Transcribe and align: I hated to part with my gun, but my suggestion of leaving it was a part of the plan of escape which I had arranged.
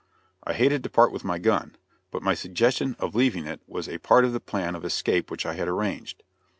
I 0.43 0.53
hated 0.53 0.81
to 0.81 0.89
part 0.89 1.11
with 1.11 1.23
my 1.23 1.37
gun, 1.37 1.75
but 2.09 2.23
my 2.23 2.33
suggestion 2.33 2.95
of 2.97 3.13
leaving 3.13 3.45
it 3.45 3.61
was 3.67 3.87
a 3.87 3.99
part 3.99 4.25
of 4.25 4.33
the 4.33 4.39
plan 4.39 4.73
of 4.73 4.83
escape 4.83 5.29
which 5.29 5.45
I 5.45 5.53
had 5.53 5.67
arranged. 5.67 6.23